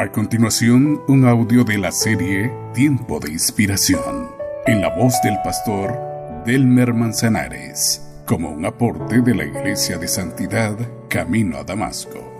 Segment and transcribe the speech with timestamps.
[0.00, 4.30] A continuación, un audio de la serie Tiempo de Inspiración,
[4.64, 5.92] en la voz del pastor
[6.46, 12.32] Delmer Manzanares, como un aporte de la Iglesia de Santidad Camino a Damasco.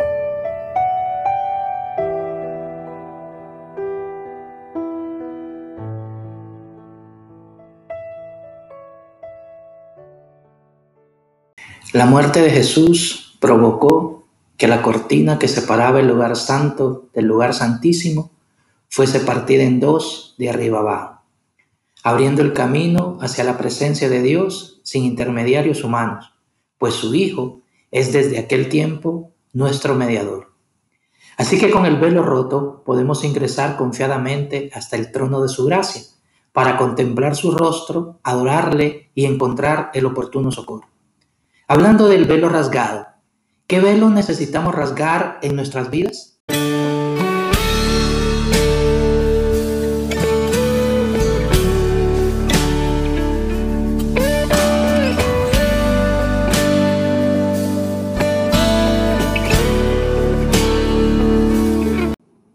[11.93, 14.18] La muerte de Jesús provocó
[14.59, 18.33] que la cortina que separaba el lugar santo del lugar santísimo
[18.89, 21.23] fuese partida en dos de arriba abajo,
[22.03, 26.35] abriendo el camino hacia la presencia de Dios sin intermediarios humanos,
[26.77, 27.61] pues su Hijo
[27.93, 30.53] es desde aquel tiempo nuestro mediador.
[31.37, 36.03] Así que con el velo roto podemos ingresar confiadamente hasta el trono de su gracia,
[36.53, 40.89] para contemplar su rostro, adorarle y encontrar el oportuno socorro.
[41.69, 43.07] Hablando del velo rasgado,
[43.71, 46.41] ¿Qué velo necesitamos rasgar en nuestras vidas?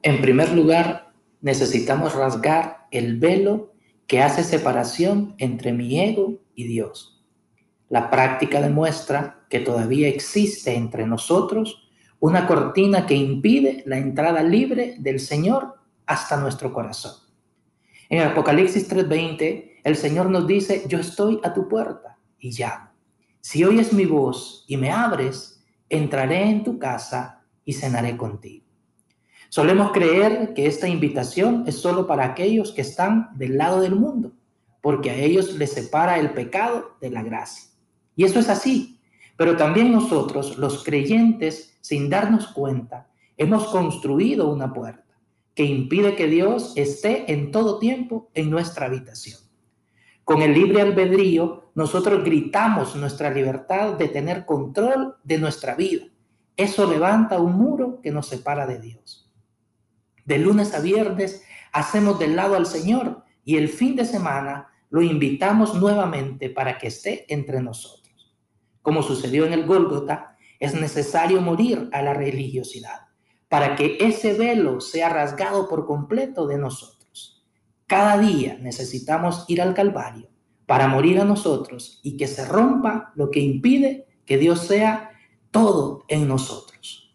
[0.01, 3.75] En primer lugar, necesitamos rasgar el velo
[4.07, 7.22] que hace separación entre mi ego y Dios.
[7.93, 14.95] La práctica demuestra que todavía existe entre nosotros una cortina que impide la entrada libre
[14.97, 15.75] del Señor
[16.07, 17.13] hasta nuestro corazón.
[18.09, 22.89] En Apocalipsis 3:20, el Señor nos dice, yo estoy a tu puerta y llamo.
[23.41, 28.65] Si oyes mi voz y me abres, entraré en tu casa y cenaré contigo.
[29.49, 34.31] Solemos creer que esta invitación es solo para aquellos que están del lado del mundo,
[34.81, 37.72] porque a ellos les separa el pecado de la gracia.
[38.15, 38.93] Y eso es así.
[39.35, 45.03] Pero también nosotros, los creyentes, sin darnos cuenta, hemos construido una puerta
[45.55, 49.39] que impide que Dios esté en todo tiempo en nuestra habitación.
[50.23, 56.05] Con el libre albedrío, nosotros gritamos nuestra libertad de tener control de nuestra vida.
[56.55, 59.31] Eso levanta un muro que nos separa de Dios.
[60.25, 61.43] De lunes a viernes
[61.73, 66.87] hacemos del lado al Señor y el fin de semana lo invitamos nuevamente para que
[66.87, 68.02] esté entre nosotros
[68.83, 73.07] como sucedió en el Gólgota, es necesario morir a la religiosidad
[73.49, 77.43] para que ese velo sea rasgado por completo de nosotros.
[77.87, 80.29] Cada día necesitamos ir al Calvario
[80.65, 85.11] para morir a nosotros y que se rompa lo que impide que Dios sea
[85.51, 87.13] todo en nosotros.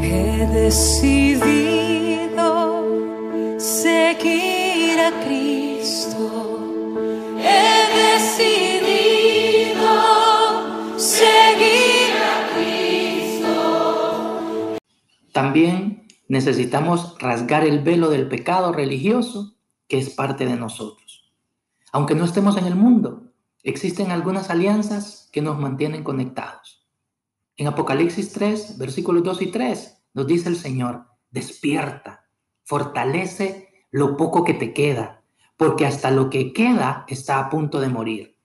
[0.00, 1.98] He decidido
[3.58, 5.45] seguir a Cristo.
[15.56, 19.56] También necesitamos rasgar el velo del pecado religioso
[19.88, 21.32] que es parte de nosotros.
[21.92, 26.86] Aunque no estemos en el mundo, existen algunas alianzas que nos mantienen conectados.
[27.56, 32.26] En Apocalipsis 3, versículos 2 y 3, nos dice el Señor, despierta,
[32.62, 35.22] fortalece lo poco que te queda,
[35.56, 38.36] porque hasta lo que queda está a punto de morir.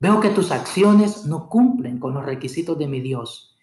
[0.00, 3.55] Veo que tus acciones no cumplen con los requisitos de mi Dios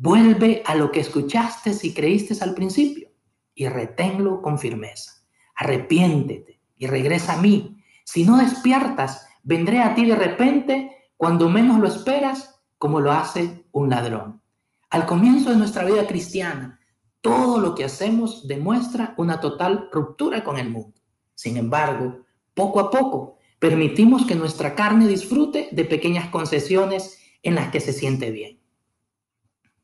[0.00, 3.10] Vuelve a lo que escuchaste y creíste al principio
[3.52, 5.24] y reténlo con firmeza.
[5.56, 7.82] Arrepiéntete y regresa a mí.
[8.04, 13.66] Si no despiertas, vendré a ti de repente cuando menos lo esperas, como lo hace
[13.72, 14.40] un ladrón.
[14.88, 16.78] Al comienzo de nuestra vida cristiana,
[17.20, 20.94] todo lo que hacemos demuestra una total ruptura con el mundo.
[21.34, 27.72] Sin embargo, poco a poco, permitimos que nuestra carne disfrute de pequeñas concesiones en las
[27.72, 28.58] que se siente bien.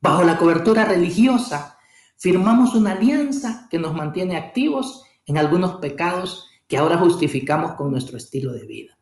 [0.05, 1.79] Bajo la cobertura religiosa,
[2.19, 8.19] firmamos una alianza que nos mantiene activos en algunos pecados que ahora justificamos con nuestro
[8.19, 8.99] estilo de vida.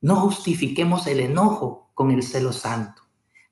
[0.00, 3.02] No justifiquemos el enojo con el celo santo,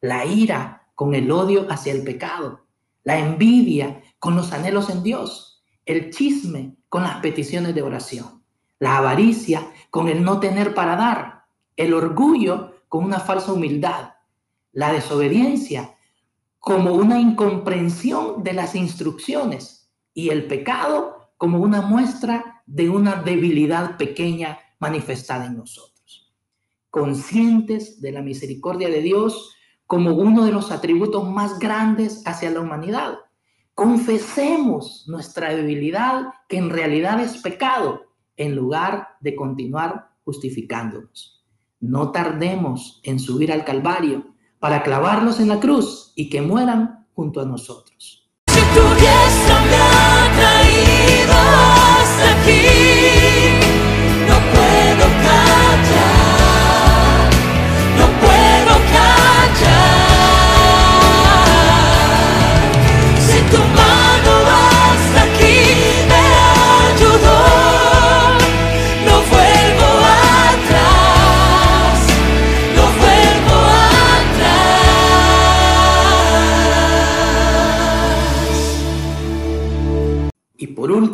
[0.01, 2.67] la ira con el odio hacia el pecado,
[3.03, 8.45] la envidia con los anhelos en Dios, el chisme con las peticiones de oración,
[8.79, 14.11] la avaricia con el no tener para dar, el orgullo con una falsa humildad,
[14.71, 15.96] la desobediencia
[16.67, 23.97] como una incomprensión de las instrucciones y el pecado como una muestra de una debilidad
[23.97, 26.35] pequeña manifestada en nosotros.
[26.91, 29.55] Conscientes de la misericordia de Dios
[29.87, 33.15] como uno de los atributos más grandes hacia la humanidad.
[33.73, 41.47] Confesemos nuestra debilidad que en realidad es pecado en lugar de continuar justificándonos.
[41.79, 47.41] No tardemos en subir al Calvario para clavarlos en la cruz y que mueran junto
[47.41, 48.29] a nosotros.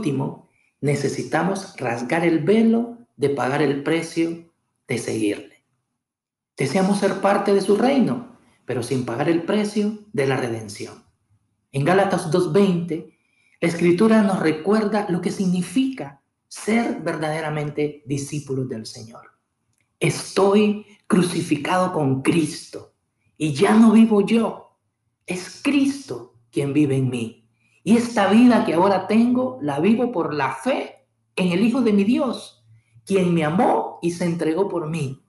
[0.02, 0.48] Último,
[0.80, 4.52] necesitamos rasgar el velo de pagar el precio
[4.88, 5.64] de seguirle.
[6.56, 11.04] Deseamos ser parte de su reino, pero sin pagar el precio de la redención.
[11.70, 13.14] En Gálatas 2.20,
[13.60, 19.30] la escritura nos recuerda lo que significa ser verdaderamente discípulos del Señor.
[20.00, 22.94] Estoy crucificado con Cristo
[23.36, 24.80] y ya no vivo yo,
[25.26, 27.41] es Cristo quien vive en mí.
[27.84, 31.06] Y esta vida que ahora tengo la vivo por la fe
[31.36, 32.64] en el Hijo de mi Dios,
[33.04, 35.24] quien me amó y se entregó por mí.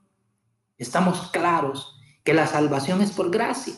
[0.78, 3.74] Estamos claros que la salvación es por gracia.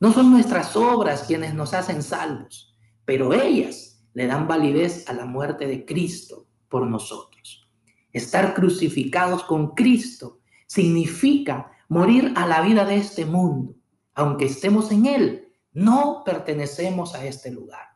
[0.00, 5.24] No son nuestras obras quienes nos hacen salvos, pero ellas le dan validez a la
[5.24, 7.68] muerte de Cristo por nosotros.
[8.12, 13.74] Estar crucificados con Cristo significa morir a la vida de este mundo.
[14.14, 17.87] Aunque estemos en él, no pertenecemos a este lugar.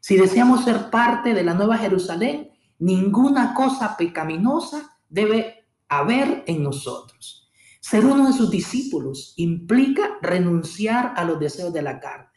[0.00, 7.50] Si deseamos ser parte de la Nueva Jerusalén, ninguna cosa pecaminosa debe haber en nosotros.
[7.80, 12.28] Ser uno de sus discípulos implica renunciar a los deseos de la carne,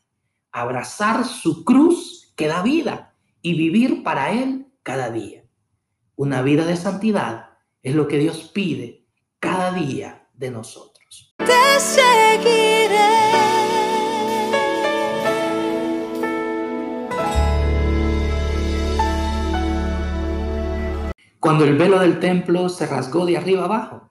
[0.52, 5.44] abrazar su cruz que da vida y vivir para Él cada día.
[6.16, 7.50] Una vida de santidad
[7.84, 9.08] es lo que Dios pide
[9.40, 11.36] cada día de nosotros.
[21.52, 24.10] Cuando el velo del templo se rasgó de arriba abajo,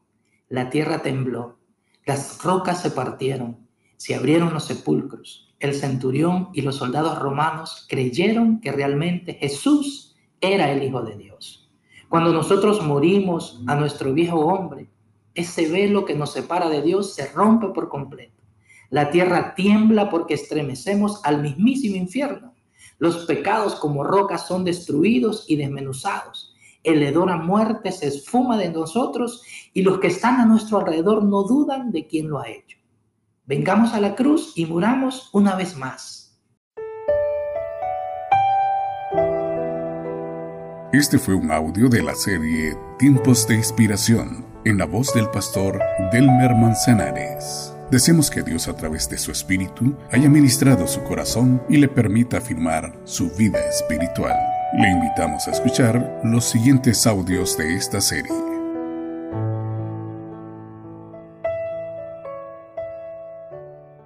[0.50, 1.56] la tierra tembló,
[2.04, 3.66] las rocas se partieron,
[3.96, 5.50] se abrieron los sepulcros.
[5.58, 11.70] El centurión y los soldados romanos creyeron que realmente Jesús era el Hijo de Dios.
[12.10, 14.90] Cuando nosotros morimos a nuestro viejo hombre,
[15.34, 18.42] ese velo que nos separa de Dios se rompe por completo.
[18.90, 22.52] La tierra tiembla porque estremecemos al mismísimo infierno.
[22.98, 26.49] Los pecados como rocas son destruidos y desmenuzados
[26.82, 29.42] el hedor a muerte se esfuma de nosotros
[29.72, 32.78] y los que están a nuestro alrededor no dudan de quién lo ha hecho.
[33.46, 36.38] Vengamos a la cruz y muramos una vez más.
[40.92, 45.80] Este fue un audio de la serie Tiempos de Inspiración en la voz del pastor
[46.12, 47.74] Delmer Manzanares.
[47.90, 52.38] Deseamos que Dios a través de su espíritu haya ministrado su corazón y le permita
[52.38, 54.36] afirmar su vida espiritual.
[54.72, 58.49] Le invitamos a escuchar los siguientes audios de esta serie.